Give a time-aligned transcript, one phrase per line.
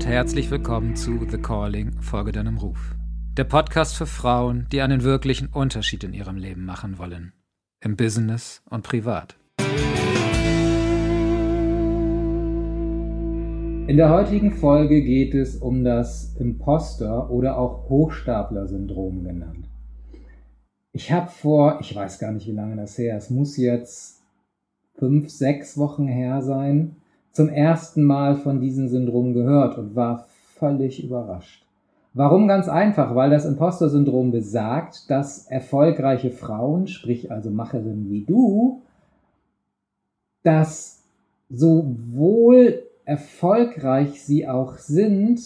[0.00, 2.94] und herzlich willkommen zu The Calling, Folge deinem Ruf.
[3.36, 7.34] Der Podcast für Frauen, die einen wirklichen Unterschied in ihrem Leben machen wollen.
[7.84, 9.36] Im Business und privat.
[13.88, 19.68] In der heutigen Folge geht es um das Imposter- oder auch Hochstapler-Syndrom genannt.
[20.92, 24.22] Ich habe vor, ich weiß gar nicht, wie lange das her es muss jetzt
[24.94, 26.96] fünf, sechs Wochen her sein,
[27.40, 30.26] zum ersten Mal von diesem Syndrom gehört und war
[30.58, 31.64] völlig überrascht.
[32.12, 33.14] Warum ganz einfach?
[33.14, 38.82] Weil das Imposter-Syndrom besagt, dass erfolgreiche Frauen, sprich also Macherinnen wie du,
[40.42, 41.02] dass
[41.48, 45.40] sowohl erfolgreich sie auch sind,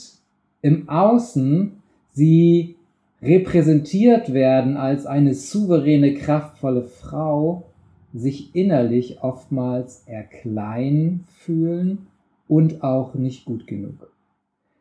[0.62, 2.74] im Außen sie
[3.22, 7.66] repräsentiert werden als eine souveräne, kraftvolle Frau,
[8.14, 12.06] sich innerlich oftmals eher klein fühlen
[12.46, 14.12] und auch nicht gut genug.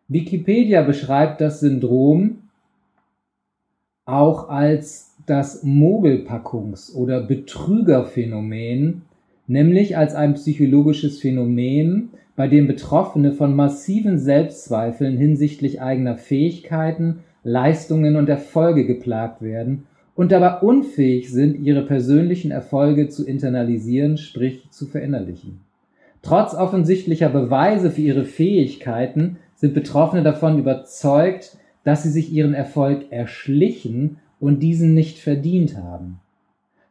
[0.07, 2.43] Wikipedia beschreibt das Syndrom
[4.05, 9.01] auch als das Mogelpackungs- oder Betrügerphänomen,
[9.47, 18.15] nämlich als ein psychologisches Phänomen, bei dem Betroffene von massiven Selbstzweifeln hinsichtlich eigener Fähigkeiten, Leistungen
[18.15, 24.85] und Erfolge geplagt werden und dabei unfähig sind, ihre persönlichen Erfolge zu internalisieren, sprich zu
[24.85, 25.61] verinnerlichen.
[26.21, 33.11] Trotz offensichtlicher Beweise für ihre Fähigkeiten sind Betroffene davon überzeugt, dass sie sich ihren Erfolg
[33.11, 36.19] erschlichen und diesen nicht verdient haben.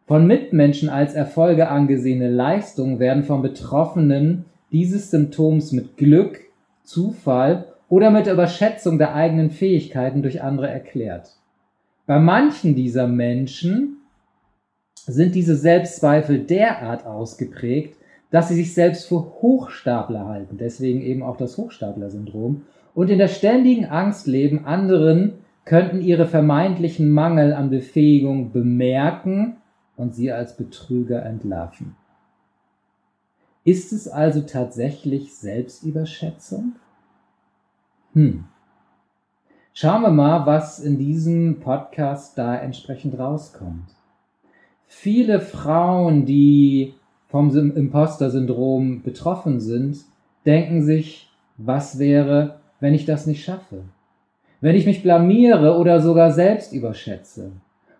[0.07, 6.41] Von Mitmenschen als Erfolge angesehene Leistungen werden von Betroffenen dieses Symptoms mit Glück,
[6.83, 11.37] Zufall oder mit Überschätzung der eigenen Fähigkeiten durch andere erklärt.
[12.07, 13.99] Bei manchen dieser Menschen
[15.07, 17.97] sind diese Selbstzweifel derart ausgeprägt,
[18.31, 22.63] dass sie sich selbst für Hochstapler halten, deswegen eben auch das Hochstapler-Syndrom,
[22.95, 25.35] und in der ständigen Angst leben, anderen
[25.65, 29.57] könnten ihre vermeintlichen Mangel an Befähigung bemerken
[29.97, 31.95] und sie als Betrüger entlarven.
[33.65, 36.73] Ist es also tatsächlich Selbstüberschätzung?
[38.15, 38.45] Hm.
[39.75, 43.87] Schauen wir mal, was in diesem Podcast da entsprechend rauskommt.
[44.87, 46.93] Viele Frauen, die
[47.29, 49.97] vom Imposter-Syndrom betroffen sind,
[50.45, 53.85] denken sich, was wäre, wenn ich das nicht schaffe?
[54.61, 57.53] Wenn ich mich blamiere oder sogar selbst überschätze?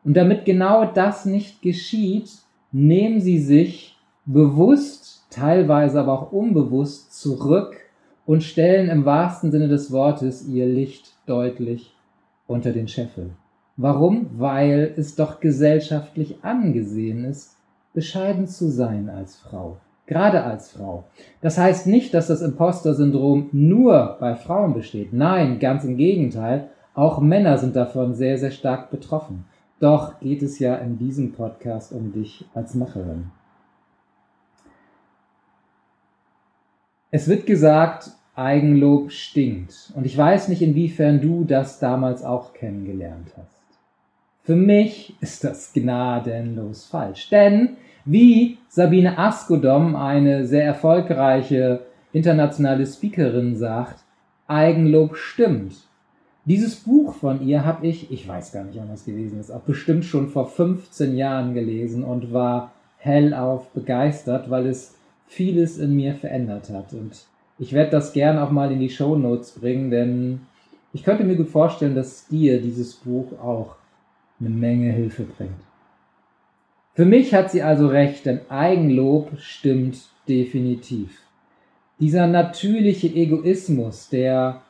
[0.05, 2.31] Und damit genau das nicht geschieht,
[2.71, 3.97] nehmen sie sich
[4.27, 7.77] bewusst, teilweise aber auch unbewusst zurück
[8.27, 11.95] und stellen im wahrsten Sinne des Wortes ihr Licht deutlich
[12.47, 13.31] unter den Scheffel.
[13.77, 14.27] Warum?
[14.37, 17.57] Weil es doch gesellschaftlich angesehen ist,
[17.95, 21.05] bescheiden zu sein als Frau, gerade als Frau.
[21.41, 25.13] Das heißt nicht, dass das Imposter-Syndrom nur bei Frauen besteht.
[25.13, 29.47] Nein, ganz im Gegenteil, auch Männer sind davon sehr, sehr stark betroffen.
[29.81, 33.31] Doch geht es ja in diesem Podcast um dich als Macherin.
[37.15, 39.93] Es wird gesagt, Eigenlob stinkt.
[39.95, 43.63] Und ich weiß nicht, inwiefern du das damals auch kennengelernt hast.
[44.45, 47.29] Für mich ist das gnadenlos falsch.
[47.29, 51.83] Denn wie Sabine Askodom, eine sehr erfolgreiche
[52.15, 54.03] internationale Speakerin, sagt,
[54.47, 55.75] Eigenlob stimmt.
[56.47, 59.61] Dieses Buch von ihr habe ich, ich weiß gar nicht, wann das gewesen ist, auch
[59.61, 64.97] bestimmt schon vor 15 Jahren gelesen und war hellauf begeistert, weil es
[65.33, 66.93] vieles in mir verändert hat.
[66.93, 67.25] Und
[67.59, 70.41] ich werde das gern auch mal in die Show Notes bringen, denn
[70.93, 73.77] ich könnte mir gut vorstellen, dass dir dieses Buch auch
[74.39, 75.61] eine Menge Hilfe bringt.
[76.95, 79.99] Für mich hat sie also recht, denn Eigenlob stimmt
[80.29, 81.23] definitiv.
[81.99, 84.61] Dieser natürliche Egoismus, der,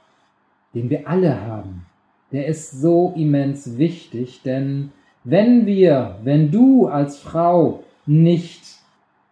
[0.75, 1.87] den wir alle haben,
[2.31, 4.93] der ist so immens wichtig, denn
[5.25, 8.82] wenn wir, wenn du als Frau nicht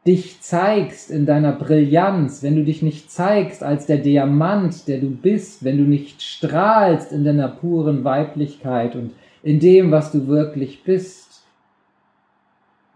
[0.07, 5.11] dich zeigst in deiner Brillanz, wenn du dich nicht zeigst als der Diamant, der du
[5.11, 9.13] bist, wenn du nicht strahlst in deiner puren Weiblichkeit und
[9.43, 11.43] in dem, was du wirklich bist,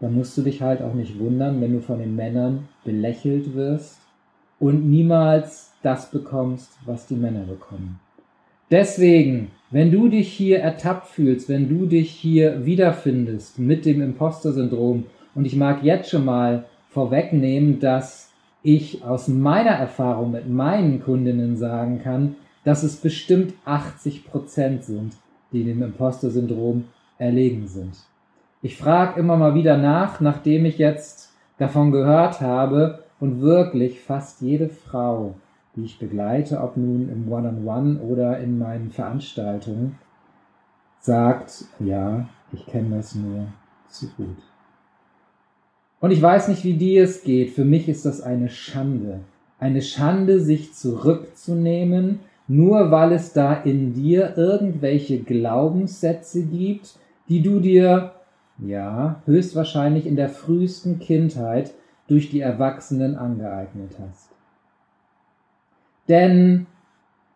[0.00, 3.98] dann musst du dich halt auch nicht wundern, wenn du von den Männern belächelt wirst
[4.58, 8.00] und niemals das bekommst, was die Männer bekommen.
[8.70, 15.04] Deswegen, wenn du dich hier ertappt fühlst, wenn du dich hier wiederfindest mit dem Imposter-Syndrom,
[15.34, 18.30] und ich mag jetzt schon mal vorwegnehmen, dass
[18.62, 25.14] ich aus meiner Erfahrung mit meinen Kundinnen sagen kann, dass es bestimmt 80 Prozent sind,
[25.52, 26.84] die dem Imposter-Syndrom
[27.18, 27.94] erlegen sind.
[28.62, 34.40] Ich frage immer mal wieder nach, nachdem ich jetzt davon gehört habe und wirklich fast
[34.40, 35.34] jede Frau,
[35.76, 39.98] die ich begleite, ob nun im One-on-One -on -One oder in meinen Veranstaltungen,
[41.00, 43.48] sagt, ja, ich kenne das nur
[43.88, 44.38] zu gut.
[46.00, 47.50] Und ich weiß nicht, wie dir es geht.
[47.50, 49.20] Für mich ist das eine Schande.
[49.58, 56.98] Eine Schande, sich zurückzunehmen, nur weil es da in dir irgendwelche Glaubenssätze gibt,
[57.28, 58.12] die du dir,
[58.58, 61.72] ja, höchstwahrscheinlich in der frühesten Kindheit
[62.06, 64.30] durch die Erwachsenen angeeignet hast.
[66.08, 66.66] Denn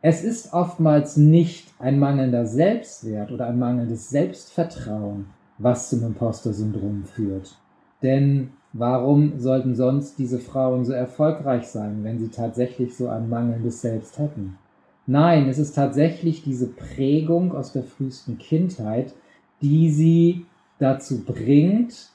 [0.02, 5.26] es ist oftmals nicht ein mangelnder Selbstwert oder ein mangelndes Selbstvertrauen,
[5.56, 7.56] was zum Imposter-Syndrom führt.
[8.02, 13.80] Denn warum sollten sonst diese Frauen so erfolgreich sein, wenn sie tatsächlich so ein mangelndes
[13.80, 14.58] Selbst hätten?
[15.06, 19.14] Nein, es ist tatsächlich diese Prägung aus der frühesten Kindheit,
[19.62, 20.44] die sie
[20.78, 22.10] dazu bringt,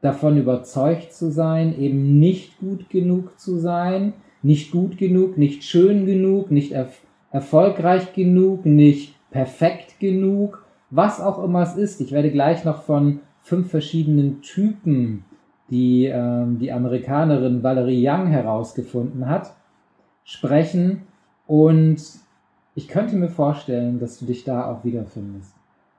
[0.00, 6.06] davon überzeugt zu sein, eben nicht gut genug zu sein, nicht gut genug, nicht schön
[6.06, 7.00] genug, nicht erf
[7.32, 12.00] erfolgreich genug, nicht perfekt genug, was auch immer es ist.
[12.00, 15.24] Ich werde gleich noch von fünf verschiedenen Typen,
[15.70, 19.54] die ähm, die Amerikanerin Valerie Young herausgefunden hat,
[20.24, 21.02] sprechen.
[21.46, 22.02] Und
[22.74, 25.52] ich könnte mir vorstellen, dass du dich da auch wiederfindest.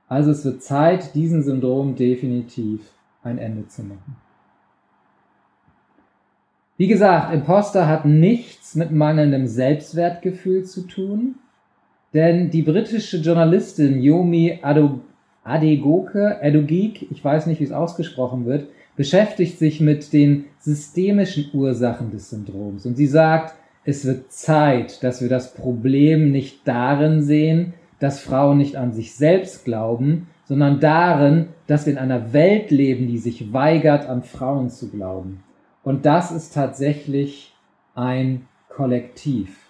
[0.07, 2.81] Also es wird Zeit, diesem Syndrom definitiv
[3.23, 4.17] ein Ende zu machen.
[6.77, 11.35] Wie gesagt, Imposter hat nichts mit mangelndem Selbstwertgefühl zu tun,
[12.13, 14.59] denn die britische Journalistin Yomi
[15.43, 22.11] Adegoke, Adogik, ich weiß nicht, wie es ausgesprochen wird, beschäftigt sich mit den systemischen Ursachen
[22.11, 27.73] des Syndroms und sie sagt, es wird Zeit, dass wir das Problem nicht darin sehen,
[27.99, 33.07] dass Frauen nicht an sich selbst glauben, sondern darin, dass wir in einer Welt leben,
[33.07, 35.43] die sich weigert, an Frauen zu glauben.
[35.83, 37.55] Und das ist tatsächlich
[37.95, 39.60] ein Kollektiv.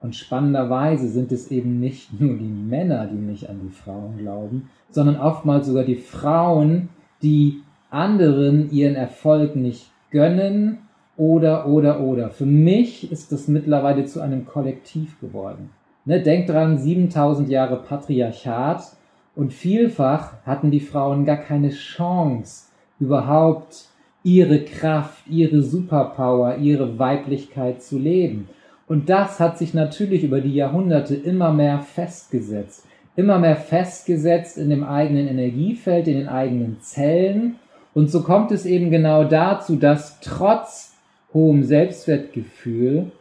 [0.00, 4.70] Und spannenderweise sind es eben nicht nur die Männer, die nicht an die Frauen glauben,
[4.90, 6.88] sondern oftmals sogar die Frauen,
[7.22, 10.78] die anderen ihren Erfolg nicht gönnen
[11.16, 12.30] oder, oder, oder.
[12.30, 15.70] Für mich ist das mittlerweile zu einem Kollektiv geworden.
[16.06, 18.96] Ne, denkt dran, 7000 Jahre Patriarchat
[19.36, 22.68] und vielfach hatten die Frauen gar keine Chance,
[22.98, 23.86] überhaupt
[24.22, 28.48] ihre Kraft, ihre Superpower, ihre Weiblichkeit zu leben.
[28.90, 32.88] Und das hat sich natürlich über die Jahrhunderte immer mehr festgesetzt.
[33.14, 37.54] Immer mehr festgesetzt in dem eigenen Energiefeld, in den eigenen Zellen.
[37.94, 40.96] Und so kommt es eben genau dazu, dass trotz
[41.32, 43.12] hohem Selbstwertgefühl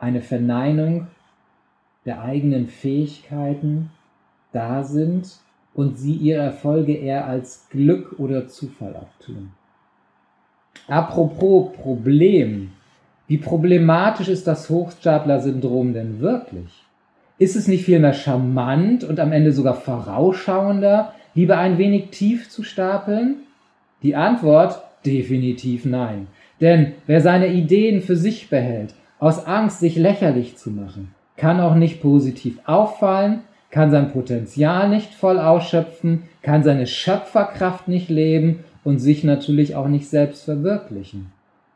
[0.00, 1.06] eine Verneinung
[2.04, 3.92] der eigenen Fähigkeiten
[4.50, 5.36] da sind
[5.72, 9.52] und sie ihre Erfolge eher als Glück oder Zufall abtun.
[10.88, 12.72] Apropos Problem.
[13.28, 16.84] Wie problematisch ist das Hochstapler-Syndrom denn wirklich?
[17.38, 22.62] Ist es nicht vielmehr charmant und am Ende sogar vorausschauender, lieber ein wenig tief zu
[22.62, 23.36] stapeln?
[24.02, 26.28] Die Antwort definitiv nein.
[26.60, 31.74] Denn wer seine Ideen für sich behält, aus Angst, sich lächerlich zu machen, kann auch
[31.74, 33.40] nicht positiv auffallen,
[33.70, 39.88] kann sein Potenzial nicht voll ausschöpfen, kann seine Schöpferkraft nicht leben und sich natürlich auch
[39.88, 41.32] nicht selbst verwirklichen.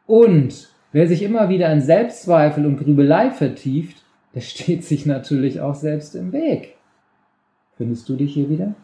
[0.06, 4.04] Und wer sich immer wieder in Selbstzweifel und Grübelei vertieft,
[4.34, 6.76] der steht sich natürlich auch selbst im Weg.
[7.76, 8.74] Findest du dich hier wieder?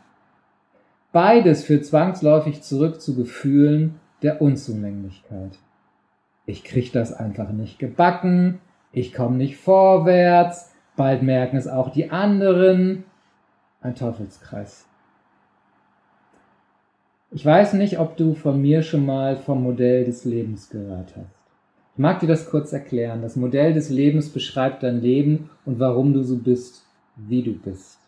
[1.13, 5.59] Beides führt zwangsläufig zurück zu Gefühlen der Unzulänglichkeit.
[6.47, 8.61] Ich krieg das einfach nicht gebacken,
[8.93, 13.05] ich komme nicht vorwärts, bald merken es auch die anderen.
[13.81, 14.87] Ein Teufelskreis.
[17.31, 21.36] Ich weiß nicht, ob du von mir schon mal vom Modell des Lebens gehört hast.
[21.97, 23.23] Mag dir das kurz erklären.
[23.23, 26.85] Das Modell des Lebens beschreibt dein Leben und warum du so bist,
[27.17, 27.99] wie du bist.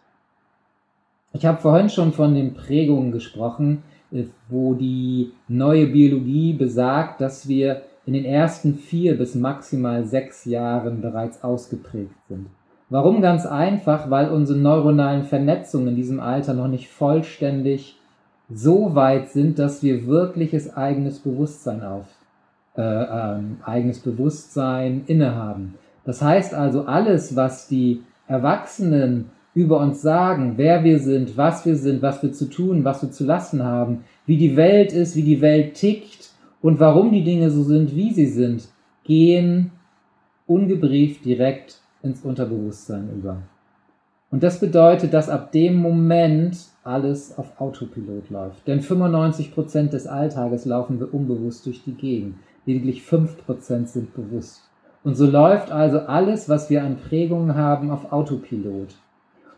[1.32, 7.48] Ich habe vorhin schon von den Prägungen gesprochen, äh, wo die neue Biologie besagt, dass
[7.48, 12.46] wir in den ersten vier bis maximal sechs Jahren bereits ausgeprägt sind.
[12.90, 14.08] Warum ganz einfach?
[14.08, 17.98] Weil unsere neuronalen Vernetzungen in diesem Alter noch nicht vollständig
[18.50, 22.06] so weit sind, dass wir wirkliches eigenes Bewusstsein auf,
[22.78, 25.74] äh, äh, eigenes Bewusstsein innehaben.
[26.04, 31.74] Das heißt also, alles, was die Erwachsenen über uns sagen, wer wir sind, was wir
[31.74, 35.22] sind, was wir zu tun, was wir zu lassen haben, wie die Welt ist, wie
[35.22, 36.30] die Welt tickt
[36.62, 38.68] und warum die Dinge so sind, wie sie sind,
[39.02, 39.72] gehen
[40.46, 43.42] ungebrieft direkt ins Unterbewusstsein über.
[44.30, 48.68] Und das bedeutet, dass ab dem Moment alles auf Autopilot läuft.
[48.68, 52.36] Denn 95% des Alltages laufen wir unbewusst durch die Gegend.
[52.68, 54.60] Lediglich 5% sind bewusst.
[55.02, 58.94] Und so läuft also alles, was wir an Prägungen haben, auf Autopilot.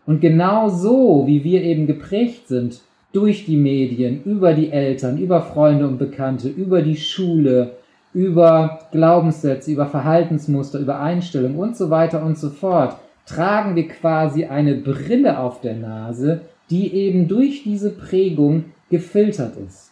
[0.06, 5.42] Und genau so, wie wir eben geprägt sind, durch die Medien, über die Eltern, über
[5.42, 7.72] Freunde und Bekannte, über die Schule,
[8.14, 14.44] über Glaubenssätze, über Verhaltensmuster, über Einstellungen und so weiter und so fort, tragen wir quasi
[14.44, 19.89] eine Brille auf der Nase, die eben durch diese Prägung gefiltert ist.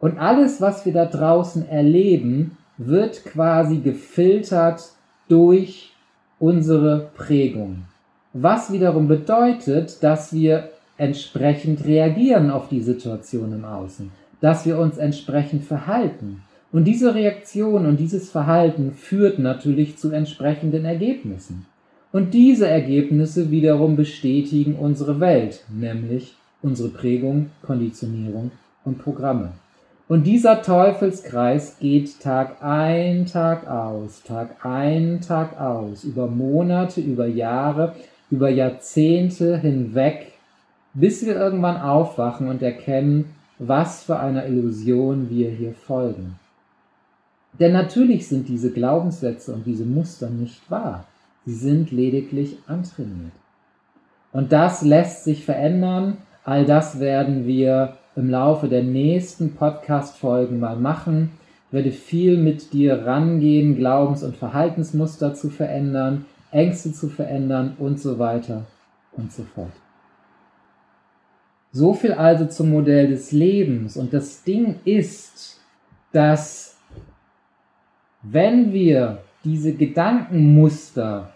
[0.00, 4.82] Und alles, was wir da draußen erleben, wird quasi gefiltert
[5.28, 5.92] durch
[6.38, 7.84] unsere Prägung.
[8.32, 14.96] Was wiederum bedeutet, dass wir entsprechend reagieren auf die Situation im Außen, dass wir uns
[14.96, 16.42] entsprechend verhalten.
[16.72, 21.66] Und diese Reaktion und dieses Verhalten führt natürlich zu entsprechenden Ergebnissen.
[22.12, 28.50] Und diese Ergebnisse wiederum bestätigen unsere Welt, nämlich unsere Prägung, Konditionierung
[28.84, 29.52] und Programme.
[30.10, 37.28] Und dieser Teufelskreis geht Tag ein, Tag aus, Tag ein, Tag aus, über Monate, über
[37.28, 37.94] Jahre,
[38.28, 40.32] über Jahrzehnte hinweg,
[40.94, 43.26] bis wir irgendwann aufwachen und erkennen,
[43.60, 46.40] was für einer Illusion wir hier folgen.
[47.60, 51.04] Denn natürlich sind diese Glaubenssätze und diese Muster nicht wahr.
[51.46, 53.30] Sie sind lediglich antrainiert.
[54.32, 56.16] Und das lässt sich verändern.
[56.42, 61.30] All das werden wir im Laufe der nächsten Podcast-Folgen mal machen.
[61.68, 67.98] Ich werde viel mit dir rangehen, Glaubens- und Verhaltensmuster zu verändern, Ängste zu verändern und
[67.98, 68.66] so weiter
[69.12, 69.72] und so fort.
[71.72, 73.96] So viel also zum Modell des Lebens.
[73.96, 75.58] Und das Ding ist,
[76.12, 76.76] dass
[78.22, 81.32] wenn wir diese Gedankenmuster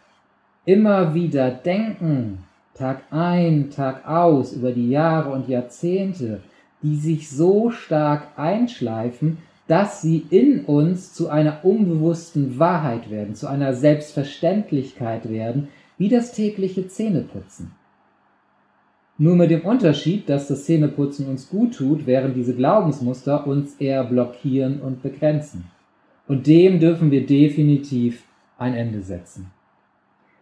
[0.67, 6.41] immer wieder denken, Tag ein, Tag aus, über die Jahre und Jahrzehnte,
[6.85, 13.47] die sich so stark einschleifen, dass sie in uns zu einer unbewussten Wahrheit werden, zu
[13.49, 17.73] einer Selbstverständlichkeit werden, wie das tägliche Zähneputzen.
[19.17, 24.05] Nur mit dem Unterschied, dass das Zähneputzen uns gut tut, während diese Glaubensmuster uns eher
[24.05, 25.65] blockieren und begrenzen.
[26.29, 28.25] Und dem dürfen wir definitiv
[28.59, 29.51] ein Ende setzen.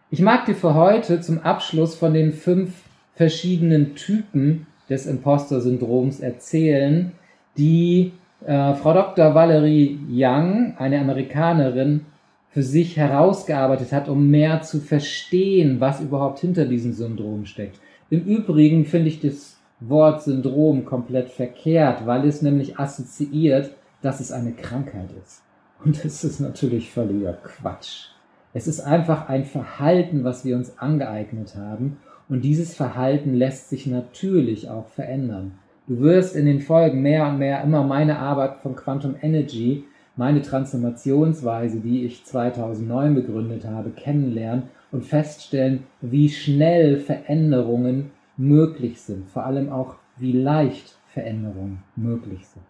[0.09, 2.83] Ich mag dir für heute zum Abschluss von den fünf
[3.15, 7.11] verschiedenen Typen des Imposter-Syndroms erzählen,
[7.57, 8.13] die
[8.45, 9.35] äh, Frau Dr.
[9.35, 12.05] Valerie Young, eine Amerikanerin,
[12.49, 17.79] für sich herausgearbeitet hat, um mehr zu verstehen, was überhaupt hinter diesem Syndrom steckt.
[18.11, 23.71] Im Übrigen finde ich das Wort Syndrom komplett verkehrt, weil es nämlich assoziiert,
[24.03, 25.41] dass es eine Krankheit ist.
[25.83, 28.09] Und das ist natürlich völliger Quatsch.
[28.53, 31.97] Es ist einfach ein Verhalten, was wir uns angeeignet haben
[32.29, 35.59] und dieses Verhalten lässt sich natürlich auch verändern.
[35.87, 39.83] Du wirst in den Folgen mehr und mehr immer meine Arbeit von Quantum Energy,
[40.15, 49.29] meine Transformationsweise, die ich 2009 begründet habe, kennenlernen und feststellen, wie schnell Veränderungen möglich sind.
[49.29, 52.63] Vor allem auch, wie leicht Veränderungen möglich sind.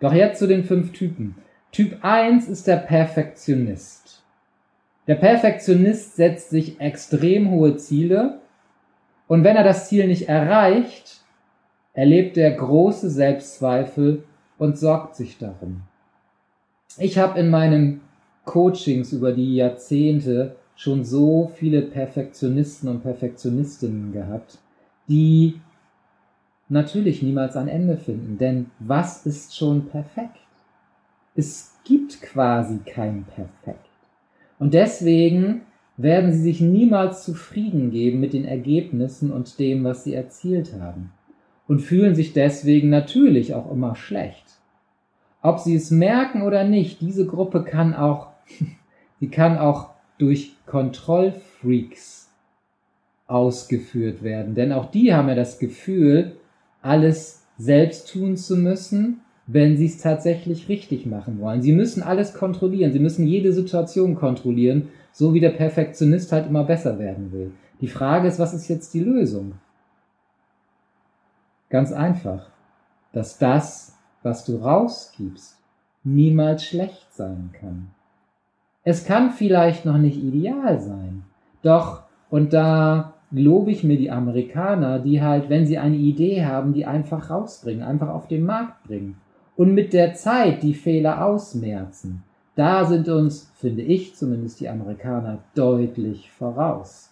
[0.00, 1.36] Doch jetzt zu den fünf Typen.
[1.72, 4.22] Typ 1 ist der Perfektionist.
[5.06, 8.40] Der Perfektionist setzt sich extrem hohe Ziele
[9.28, 11.22] und wenn er das Ziel nicht erreicht,
[11.92, 14.24] erlebt er große Selbstzweifel
[14.58, 15.82] und sorgt sich darum.
[16.98, 18.00] Ich habe in meinen
[18.44, 24.58] Coachings über die Jahrzehnte schon so viele Perfektionisten und Perfektionistinnen gehabt,
[25.08, 25.60] die
[26.68, 28.38] natürlich niemals ein Ende finden.
[28.38, 30.38] Denn was ist schon perfekt?
[31.34, 33.86] Es gibt quasi kein Perfekt.
[34.58, 35.62] Und deswegen
[35.96, 41.12] werden sie sich niemals zufrieden geben mit den Ergebnissen und dem, was sie erzielt haben.
[41.66, 44.44] Und fühlen sich deswegen natürlich auch immer schlecht.
[45.40, 48.28] Ob sie es merken oder nicht, diese Gruppe kann auch,
[49.20, 52.30] sie kann auch durch Kontrollfreaks
[53.26, 54.54] ausgeführt werden.
[54.54, 56.36] Denn auch die haben ja das Gefühl,
[56.82, 61.62] alles selbst tun zu müssen, wenn sie es tatsächlich richtig machen wollen.
[61.62, 66.64] Sie müssen alles kontrollieren, sie müssen jede Situation kontrollieren so wie der Perfektionist halt immer
[66.64, 67.52] besser werden will.
[67.80, 69.52] Die Frage ist, was ist jetzt die Lösung?
[71.70, 72.50] Ganz einfach,
[73.12, 75.56] dass das, was du rausgibst,
[76.02, 77.90] niemals schlecht sein kann.
[78.82, 81.24] Es kann vielleicht noch nicht ideal sein,
[81.62, 86.74] doch, und da lobe ich mir die Amerikaner, die halt, wenn sie eine Idee haben,
[86.74, 89.16] die einfach rausbringen, einfach auf den Markt bringen
[89.56, 92.24] und mit der Zeit die Fehler ausmerzen.
[92.56, 97.10] Da sind uns, finde ich zumindest, die Amerikaner deutlich voraus.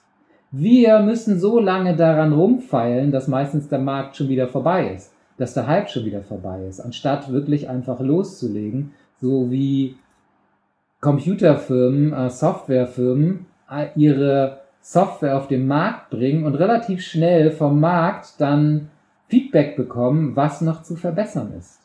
[0.53, 5.55] Wir müssen so lange daran rumfeilen, dass meistens der Markt schon wieder vorbei ist, dass
[5.55, 9.97] der Hype schon wieder vorbei ist, anstatt wirklich einfach loszulegen, so wie
[11.01, 18.41] Computerfirmen, äh, Softwarefirmen äh, ihre Software auf den Markt bringen und relativ schnell vom Markt
[18.41, 18.91] dann
[19.29, 21.81] Feedback bekommen, was noch zu verbessern ist.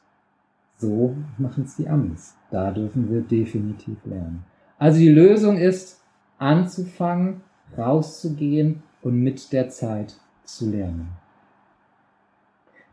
[0.78, 2.37] So machen es die Amis.
[2.51, 4.46] Da dürfen wir definitiv lernen.
[4.77, 6.01] Also die Lösung ist,
[6.38, 7.42] anzufangen,
[7.77, 11.10] rauszugehen und mit der Zeit zu lernen.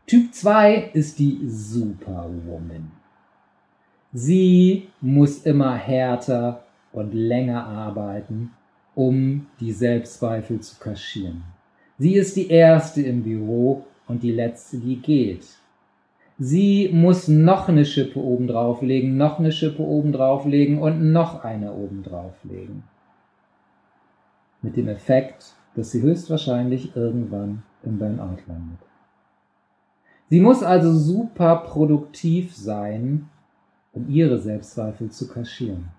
[0.07, 2.91] Typ 2 ist die Superwoman.
[4.13, 8.51] Sie muss immer härter und länger arbeiten,
[8.93, 11.43] um die Selbstzweifel zu kaschieren.
[11.97, 15.45] Sie ist die Erste im Büro und die Letzte, die geht.
[16.37, 21.73] Sie muss noch eine Schippe oben drauflegen, noch eine Schippe oben drauflegen und noch eine
[21.73, 22.83] oben drauflegen.
[24.61, 28.79] Mit dem Effekt, dass sie höchstwahrscheinlich irgendwann im Burnout landet.
[30.29, 33.29] Sie muss also super produktiv sein,
[33.93, 35.89] um ihre Selbstzweifel zu kaschieren.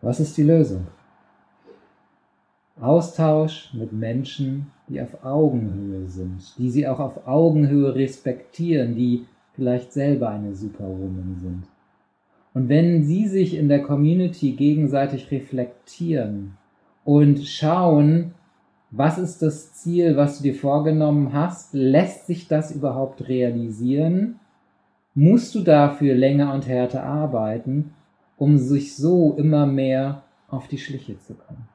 [0.00, 0.86] Was ist die Lösung?
[2.80, 9.92] Austausch mit Menschen, die auf Augenhöhe sind, die sie auch auf Augenhöhe respektieren, die vielleicht
[9.92, 11.62] selber eine Superwoman sind.
[12.52, 16.56] Und wenn sie sich in der Community gegenseitig reflektieren
[17.04, 18.34] und schauen,
[18.90, 24.38] was ist das Ziel, was du dir vorgenommen hast, lässt sich das überhaupt realisieren?
[25.14, 27.92] Musst du dafür länger und härter arbeiten,
[28.36, 31.68] um sich so immer mehr auf die Schliche zu kommen?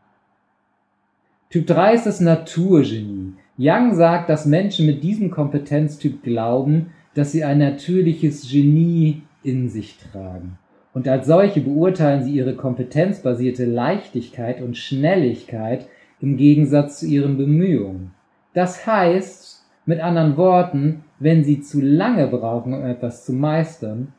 [1.51, 3.33] Typ 3 ist das Naturgenie.
[3.57, 9.97] Young sagt, dass Menschen mit diesem Kompetenztyp glauben, dass sie ein natürliches Genie in sich
[9.97, 10.59] tragen.
[10.93, 15.87] Und als solche beurteilen sie ihre kompetenzbasierte Leichtigkeit und Schnelligkeit
[16.21, 18.11] im Gegensatz zu ihren Bemühungen.
[18.53, 24.13] Das heißt, mit anderen Worten, wenn sie zu lange brauchen, um etwas zu meistern,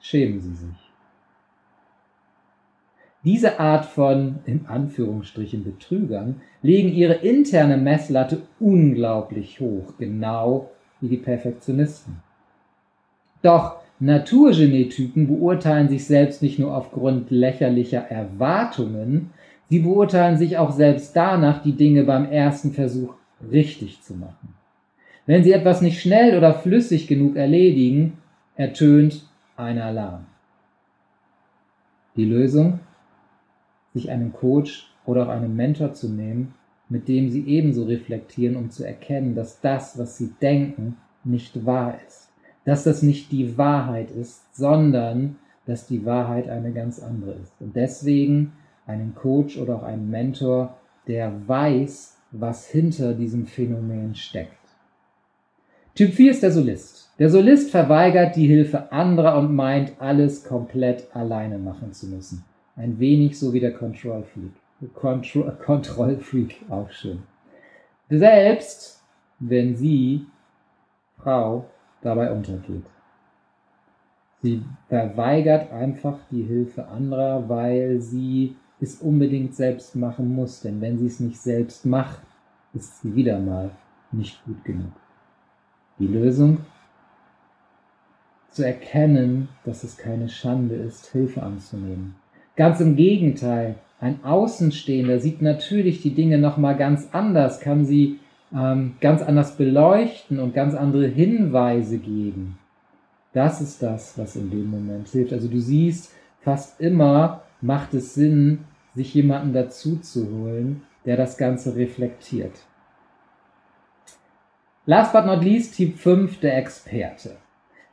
[0.00, 0.83] schämen sie sich.
[3.24, 11.16] Diese Art von, in Anführungsstrichen, Betrügern legen ihre interne Messlatte unglaublich hoch, genau wie die
[11.16, 12.16] Perfektionisten.
[13.40, 19.30] Doch Naturgenetypen beurteilen sich selbst nicht nur aufgrund lächerlicher Erwartungen,
[19.70, 23.14] sie beurteilen sich auch selbst danach, die Dinge beim ersten Versuch
[23.50, 24.54] richtig zu machen.
[25.26, 28.18] Wenn sie etwas nicht schnell oder flüssig genug erledigen,
[28.56, 30.26] ertönt ein Alarm.
[32.16, 32.80] Die Lösung?
[33.94, 36.54] Sich einen Coach oder auch einen Mentor zu nehmen,
[36.88, 41.98] mit dem sie ebenso reflektieren, um zu erkennen, dass das, was sie denken, nicht wahr
[42.06, 42.30] ist.
[42.64, 47.54] Dass das nicht die Wahrheit ist, sondern dass die Wahrheit eine ganz andere ist.
[47.60, 48.52] Und deswegen
[48.86, 50.76] einen Coach oder auch einen Mentor,
[51.06, 54.52] der weiß, was hinter diesem Phänomen steckt.
[55.94, 57.10] Typ 4 ist der Solist.
[57.18, 62.44] Der Solist verweigert die Hilfe anderer und meint, alles komplett alleine machen zu müssen.
[62.76, 64.92] Ein wenig so wie der Control Freak.
[64.94, 67.22] Control, Control Freak, auch schön.
[68.10, 69.02] Selbst
[69.38, 70.26] wenn sie,
[71.18, 71.66] Frau,
[72.02, 72.84] dabei untergeht.
[74.42, 80.60] Sie verweigert einfach die Hilfe anderer, weil sie es unbedingt selbst machen muss.
[80.60, 82.20] Denn wenn sie es nicht selbst macht,
[82.74, 83.70] ist sie wieder mal
[84.12, 84.92] nicht gut genug.
[85.98, 86.58] Die Lösung?
[88.50, 92.14] Zu erkennen, dass es keine Schande ist, Hilfe anzunehmen.
[92.56, 98.20] Ganz im Gegenteil, ein Außenstehender sieht natürlich die Dinge nochmal ganz anders, kann sie
[98.54, 102.58] ähm, ganz anders beleuchten und ganz andere Hinweise geben.
[103.32, 105.32] Das ist das, was in dem Moment hilft.
[105.32, 108.60] Also du siehst, fast immer macht es Sinn,
[108.94, 112.52] sich jemanden dazu zu holen, der das Ganze reflektiert.
[114.86, 117.36] Last but not least, Typ 5, der Experte.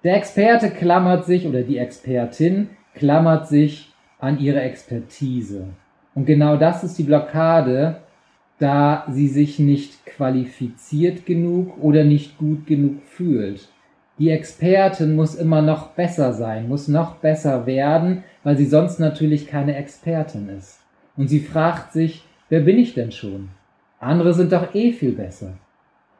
[0.03, 3.90] Der Experte klammert sich oder die Expertin klammert sich
[4.21, 5.65] an ihre Expertise.
[6.15, 7.97] Und genau das ist die Blockade,
[8.59, 13.67] da sie sich nicht qualifiziert genug oder nicht gut genug fühlt.
[14.19, 19.47] Die Expertin muss immer noch besser sein, muss noch besser werden, weil sie sonst natürlich
[19.47, 20.79] keine Expertin ist.
[21.17, 23.49] Und sie fragt sich, wer bin ich denn schon?
[23.99, 25.53] Andere sind doch eh viel besser.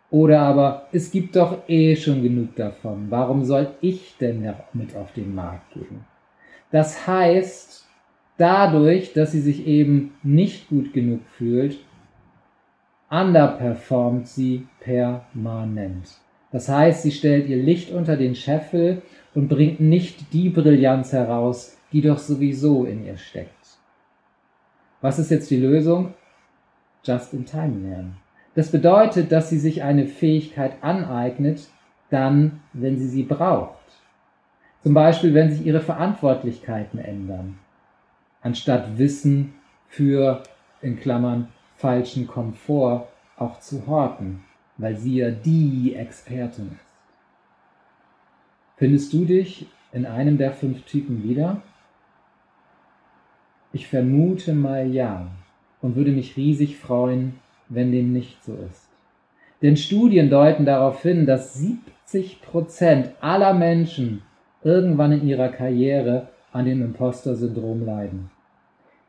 [0.10, 3.06] Oder aber, es gibt doch eh schon genug davon.
[3.10, 6.06] Warum soll ich denn mit auf den Markt gehen?
[6.72, 7.86] Das heißt,
[8.42, 11.78] dadurch, dass sie sich eben nicht gut genug fühlt,
[13.08, 16.08] underperformt sie permanent.
[16.52, 19.04] Das heißt, sie stellt ihr Licht unter den Scheffel
[19.36, 23.78] und bringt nicht die Brillanz heraus, die doch sowieso in ihr steckt.
[25.02, 26.16] Was ist jetzt die Lösung?
[27.04, 28.18] Just in time lernen.
[28.56, 31.70] Das bedeutet, dass sie sich eine Fähigkeit aneignet,
[32.10, 33.78] dann, wenn sie sie braucht.
[34.82, 37.60] Zum Beispiel, wenn sich ihre Verantwortlichkeiten ändern
[38.42, 39.54] anstatt Wissen
[39.88, 40.44] für,
[40.82, 44.44] in Klammern, falschen Komfort auch zu horten,
[44.78, 46.92] weil sie ja die Expertin ist.
[48.78, 51.62] Findest du dich in einem der fünf Typen wieder?
[53.74, 55.28] Ich vermute mal ja
[55.82, 58.90] und würde mich riesig freuen, wenn dem nicht so ist.
[59.62, 64.24] Denn Studien deuten darauf hin, dass 70 Prozent aller Menschen
[64.64, 68.30] irgendwann in ihrer Karriere an dem Imposter-Syndrom leiden.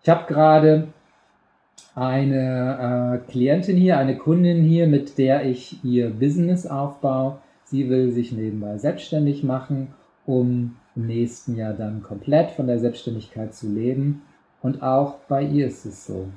[0.03, 0.89] Ich habe gerade
[1.95, 7.39] eine äh, Klientin hier, eine Kundin hier, mit der ich ihr Business aufbaue.
[7.65, 9.89] Sie will sich nebenbei selbstständig machen,
[10.27, 14.23] um im nächsten Jahr dann komplett von der Selbstständigkeit zu leben.
[14.61, 16.29] Und auch bei ihr ist es so.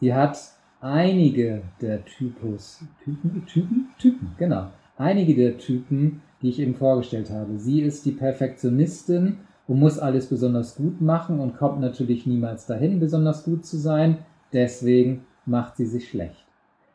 [0.00, 0.38] Sie hat
[0.80, 7.58] einige der Typus, Typen, Typen, Typen, genau, einige der Typen, die ich eben vorgestellt habe.
[7.58, 12.98] Sie ist die Perfektionistin und muss alles besonders gut machen und kommt natürlich niemals dahin,
[12.98, 14.18] besonders gut zu sein.
[14.52, 16.44] Deswegen macht sie sich schlecht.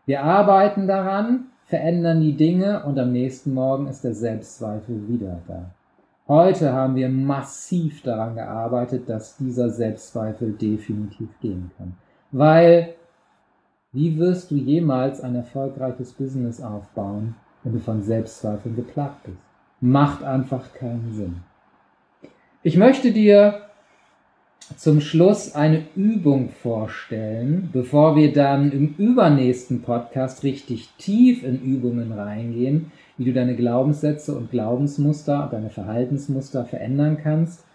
[0.06, 5.72] Wir arbeiten daran, verändern die Dinge und am nächsten Morgen ist der Selbstzweifel wieder da.
[6.28, 11.94] Heute haben wir massiv daran gearbeitet, dass dieser Selbstzweifel definitiv gehen kann.
[12.32, 12.96] Weil,
[13.92, 19.38] wie wirst du jemals ein erfolgreiches Business aufbauen, wenn du von Selbstzweifeln geplagt bist?
[19.80, 21.44] Macht einfach keinen Sinn.
[22.66, 23.64] Ich möchte dir
[24.78, 32.14] zum Schluss eine Übung vorstellen, bevor wir dann im übernächsten Podcast richtig tief in Übungen
[32.14, 37.66] reingehen, wie du deine Glaubenssätze und Glaubensmuster, deine Verhaltensmuster verändern kannst.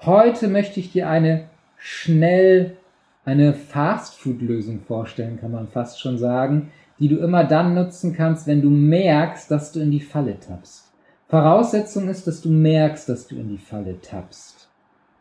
[0.00, 1.44] Heute möchte ich dir eine
[1.76, 2.76] schnell,
[3.24, 8.62] eine Fast-Food-Lösung vorstellen, kann man fast schon sagen, die du immer dann nutzen kannst, wenn
[8.62, 10.89] du merkst, dass du in die Falle tappst.
[11.30, 14.68] Voraussetzung ist, dass du merkst, dass du in die Falle tappst.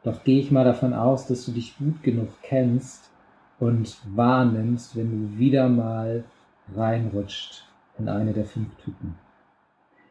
[0.03, 3.11] Doch gehe ich mal davon aus, dass du dich gut genug kennst
[3.59, 6.23] und wahrnimmst, wenn du wieder mal
[6.75, 7.63] reinrutscht
[7.99, 9.19] in eine der fünf Typen.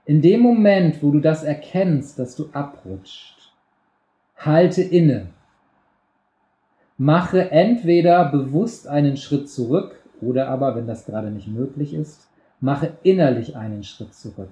[0.05, 3.53] In dem Moment, wo du das erkennst, dass du abrutscht,
[4.37, 5.31] halte inne.
[6.97, 12.29] Mache entweder bewusst einen Schritt zurück oder aber, wenn das gerade nicht möglich ist,
[12.61, 14.51] mache innerlich einen Schritt zurück.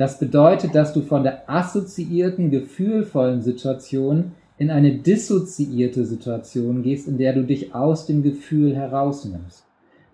[0.00, 7.18] Das bedeutet, dass du von der assoziierten, gefühlvollen Situation in eine dissoziierte Situation gehst, in
[7.18, 9.62] der du dich aus dem Gefühl herausnimmst.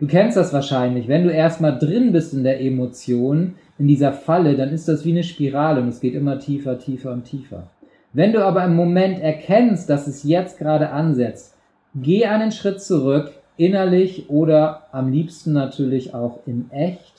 [0.01, 1.07] Du kennst das wahrscheinlich.
[1.07, 5.13] Wenn du erstmal drin bist in der Emotion, in dieser Falle, dann ist das wie
[5.13, 7.69] eine Spirale und es geht immer tiefer, tiefer und tiefer.
[8.13, 11.55] Wenn du aber im Moment erkennst, dass es jetzt gerade ansetzt,
[11.95, 17.16] geh einen Schritt zurück, innerlich oder am liebsten natürlich auch in echt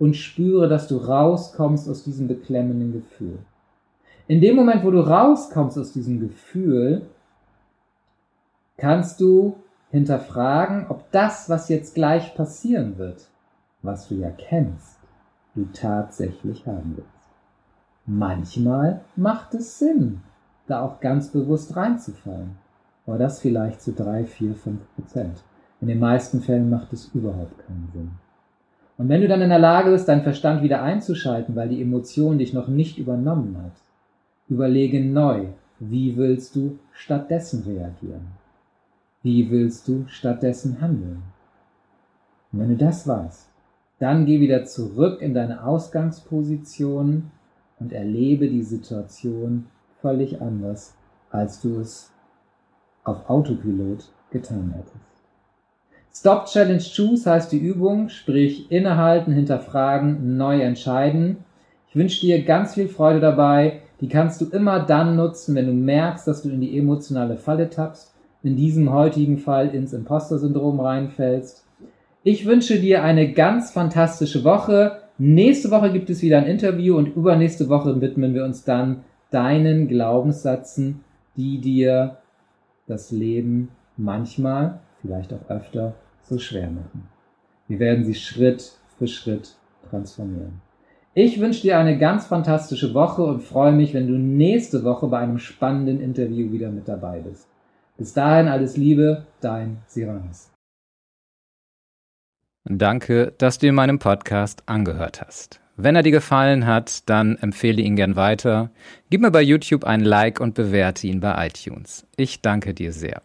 [0.00, 3.38] und spüre, dass du rauskommst aus diesem beklemmenden Gefühl.
[4.26, 7.02] In dem Moment, wo du rauskommst aus diesem Gefühl,
[8.78, 9.56] kannst du
[9.90, 13.28] hinterfragen, ob das, was jetzt gleich passieren wird,
[13.82, 14.98] was du ja kennst,
[15.54, 17.28] du tatsächlich haben willst.
[18.06, 20.22] Manchmal macht es Sinn,
[20.66, 22.56] da auch ganz bewusst reinzufallen.
[23.06, 25.42] Aber das vielleicht zu drei, vier, fünf Prozent.
[25.80, 28.12] In den meisten Fällen macht es überhaupt keinen Sinn.
[29.00, 32.36] Und wenn du dann in der Lage bist, deinen Verstand wieder einzuschalten, weil die Emotion
[32.36, 33.72] dich noch nicht übernommen hat,
[34.46, 35.46] überlege neu,
[35.78, 38.26] wie willst du stattdessen reagieren?
[39.22, 41.22] Wie willst du stattdessen handeln?
[42.52, 43.48] Und wenn du das weißt,
[44.00, 47.30] dann geh wieder zurück in deine Ausgangsposition
[47.78, 49.64] und erlebe die Situation
[50.02, 50.94] völlig anders,
[51.30, 52.12] als du es
[53.04, 55.09] auf Autopilot getan hättest.
[56.12, 61.38] Stop Challenge Choose heißt die Übung, sprich innehalten, hinterfragen, neu entscheiden.
[61.88, 63.80] Ich wünsche dir ganz viel Freude dabei.
[64.00, 67.70] Die kannst du immer dann nutzen, wenn du merkst, dass du in die emotionale Falle
[67.70, 71.64] tappst in diesem heutigen Fall ins Imposter-Syndrom reinfällst.
[72.22, 74.98] Ich wünsche dir eine ganz fantastische Woche.
[75.18, 79.88] Nächste Woche gibt es wieder ein Interview und übernächste Woche widmen wir uns dann deinen
[79.88, 81.00] Glaubenssätzen,
[81.36, 82.16] die dir
[82.86, 87.08] das Leben manchmal, vielleicht auch öfter, so schwer machen.
[87.68, 89.54] Wir werden sie Schritt für Schritt
[89.88, 90.60] transformieren.
[91.14, 95.18] Ich wünsche dir eine ganz fantastische Woche und freue mich, wenn du nächste Woche bei
[95.18, 97.48] einem spannenden Interview wieder mit dabei bist.
[97.96, 100.50] Bis dahin alles Liebe, dein Siranis.
[102.64, 105.60] Danke, dass du in meinem Podcast angehört hast.
[105.76, 108.70] Wenn er dir gefallen hat, dann empfehle ihn gern weiter.
[109.08, 112.06] Gib mir bei YouTube ein Like und bewerte ihn bei iTunes.
[112.16, 113.22] Ich danke dir sehr.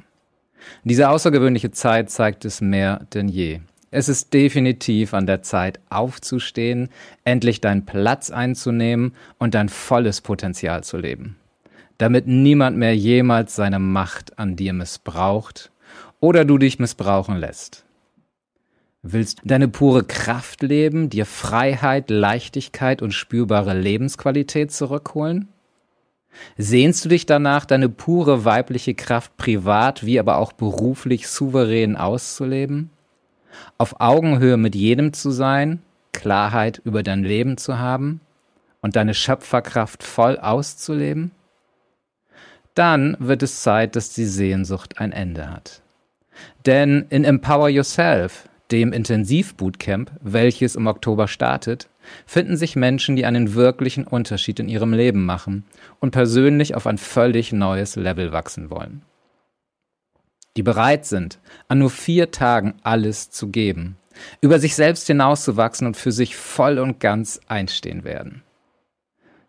[0.83, 3.61] Diese außergewöhnliche Zeit zeigt es mehr denn je.
[3.91, 6.89] Es ist definitiv an der Zeit aufzustehen,
[7.23, 11.37] endlich deinen Platz einzunehmen und dein volles Potenzial zu leben.
[11.97, 15.71] damit niemand mehr jemals seine Macht an dir missbraucht
[16.19, 17.85] oder du dich missbrauchen lässt.
[19.01, 25.47] Willst du deine pure Kraft leben, dir Freiheit, Leichtigkeit und spürbare Lebensqualität zurückholen?
[26.57, 32.89] Sehnst du dich danach, deine pure weibliche Kraft privat wie aber auch beruflich souverän auszuleben?
[33.77, 38.21] Auf Augenhöhe mit jedem zu sein, Klarheit über dein Leben zu haben
[38.81, 41.31] und deine Schöpferkraft voll auszuleben?
[42.73, 45.81] Dann wird es Zeit, dass die Sehnsucht ein Ende hat.
[46.65, 51.87] Denn in Empower Yourself dem Intensivbootcamp, welches im Oktober startet,
[52.25, 55.65] finden sich Menschen, die einen wirklichen Unterschied in ihrem Leben machen
[55.99, 59.01] und persönlich auf ein völlig neues Level wachsen wollen.
[60.57, 63.97] Die bereit sind, an nur vier Tagen alles zu geben,
[64.41, 68.41] über sich selbst hinauszuwachsen und für sich voll und ganz einstehen werden.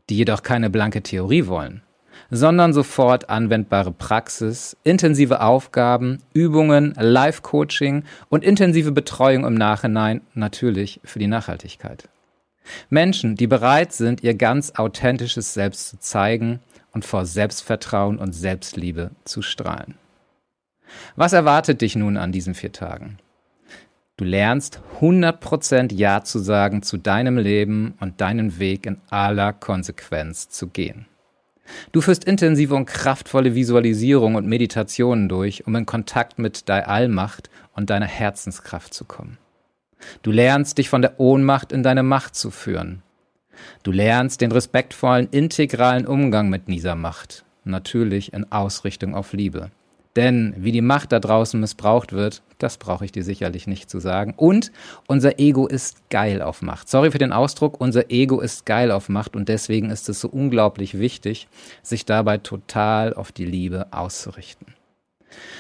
[0.09, 1.83] Die jedoch keine blanke Theorie wollen,
[2.31, 11.19] sondern sofort anwendbare Praxis, intensive Aufgaben, Übungen, Live-Coaching und intensive Betreuung im Nachhinein natürlich für
[11.19, 12.09] die Nachhaltigkeit.
[12.89, 16.61] Menschen, die bereit sind, ihr ganz authentisches Selbst zu zeigen
[16.93, 19.95] und vor Selbstvertrauen und Selbstliebe zu strahlen.
[21.17, 23.19] Was erwartet dich nun an diesen vier Tagen?
[24.17, 30.49] Du lernst 100% Ja zu sagen zu deinem Leben und deinen Weg in aller Konsequenz
[30.49, 31.07] zu gehen.
[31.93, 37.51] Du führst intensive und kraftvolle Visualisierung und Meditationen durch, um in Kontakt mit deiner Allmacht
[37.75, 39.37] und deiner Herzenskraft zu kommen.
[40.23, 43.03] Du lernst dich von der Ohnmacht in deine Macht zu führen.
[43.83, 49.71] Du lernst den respektvollen, integralen Umgang mit dieser Macht, natürlich in Ausrichtung auf Liebe.
[50.17, 54.01] Denn wie die Macht da draußen missbraucht wird, das brauche ich dir sicherlich nicht zu
[54.01, 54.33] sagen.
[54.35, 54.73] Und
[55.07, 56.89] unser Ego ist geil auf Macht.
[56.89, 60.29] Sorry für den Ausdruck, unser Ego ist geil auf Macht und deswegen ist es so
[60.29, 61.49] unglaublich wichtig,
[61.83, 64.76] sich dabei total auf die Liebe auszurichten.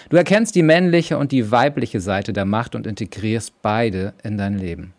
[0.08, 4.58] Du erkennst die männliche und die weibliche Seite der Macht und integrierst beide in dein
[4.58, 4.94] Leben.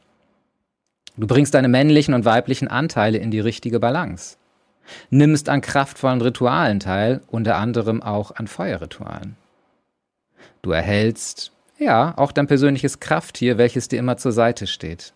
[1.16, 4.38] Du bringst deine männlichen und weiblichen Anteile in die richtige Balance.
[5.10, 9.36] Nimmst an kraftvollen Ritualen teil, unter anderem auch an Feuerritualen.
[10.62, 15.14] Du erhältst, ja, auch dein persönliches Krafttier, welches dir immer zur Seite steht.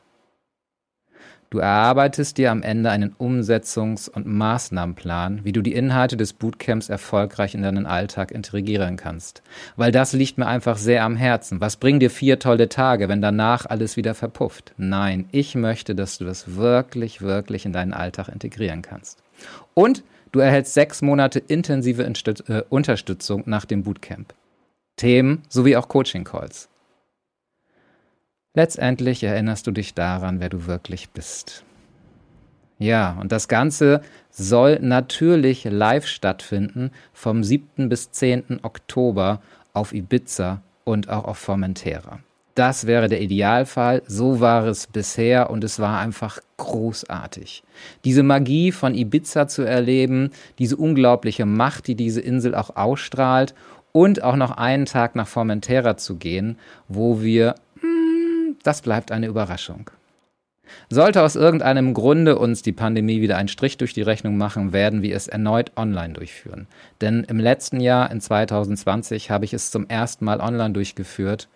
[1.51, 6.87] Du erarbeitest dir am Ende einen Umsetzungs- und Maßnahmenplan, wie du die Inhalte des Bootcamps
[6.87, 9.43] erfolgreich in deinen Alltag integrieren kannst.
[9.75, 11.59] Weil das liegt mir einfach sehr am Herzen.
[11.59, 14.73] Was bringen dir vier tolle Tage, wenn danach alles wieder verpufft?
[14.77, 19.21] Nein, ich möchte, dass du das wirklich, wirklich in deinen Alltag integrieren kannst.
[19.73, 22.03] Und du erhältst sechs Monate intensive
[22.47, 24.33] äh, Unterstützung nach dem Bootcamp.
[24.95, 26.70] Themen sowie auch Coaching-Calls.
[28.53, 31.63] Letztendlich erinnerst du dich daran, wer du wirklich bist.
[32.79, 37.87] Ja, und das Ganze soll natürlich live stattfinden vom 7.
[37.87, 38.59] bis 10.
[38.63, 42.19] Oktober auf Ibiza und auch auf Formentera.
[42.55, 47.63] Das wäre der Idealfall, so war es bisher und es war einfach großartig.
[48.03, 53.55] Diese Magie von Ibiza zu erleben, diese unglaubliche Macht, die diese Insel auch ausstrahlt
[53.93, 56.57] und auch noch einen Tag nach Formentera zu gehen,
[56.89, 57.55] wo wir
[58.63, 59.89] das bleibt eine Überraschung.
[60.89, 65.01] Sollte aus irgendeinem Grunde uns die Pandemie wieder einen Strich durch die Rechnung machen, werden
[65.01, 66.67] wir es erneut online durchführen.
[67.01, 71.49] Denn im letzten Jahr, in 2020, habe ich es zum ersten Mal online durchgeführt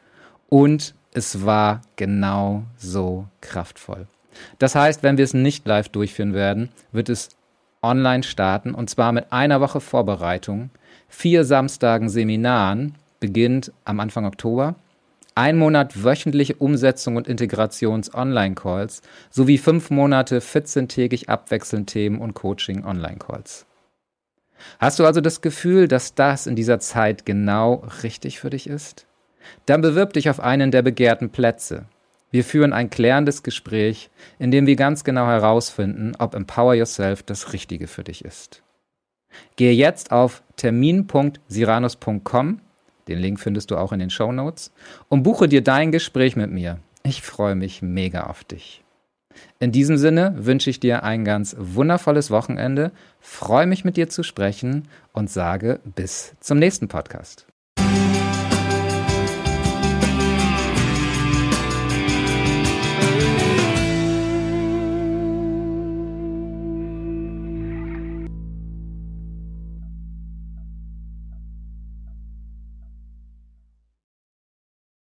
[0.49, 4.07] und es war genau so kraftvoll.
[4.59, 7.29] Das heißt, wenn wir es nicht live durchführen werden, wird es
[7.81, 10.71] online starten und zwar mit einer Woche Vorbereitung,
[11.07, 14.75] vier Samstagen Seminaren, beginnt am Anfang Oktober
[15.35, 23.65] ein Monat wöchentliche Umsetzung und Integrations-Online-Calls sowie fünf Monate 14-tägig abwechselnd Themen und Coaching-Online-Calls.
[24.79, 29.05] Hast du also das Gefühl, dass das in dieser Zeit genau richtig für dich ist?
[29.65, 31.85] Dann bewirb dich auf einen der begehrten Plätze.
[32.31, 37.53] Wir führen ein klärendes Gespräch, in dem wir ganz genau herausfinden, ob Empower Yourself das
[37.53, 38.63] Richtige für dich ist.
[39.57, 42.61] Gehe jetzt auf termin.siranus.com
[43.07, 44.71] den Link findest du auch in den Show Notes.
[45.09, 46.79] Und buche dir dein Gespräch mit mir.
[47.03, 48.83] Ich freue mich mega auf dich.
[49.59, 54.23] In diesem Sinne wünsche ich dir ein ganz wundervolles Wochenende, freue mich mit dir zu
[54.23, 57.45] sprechen und sage bis zum nächsten Podcast.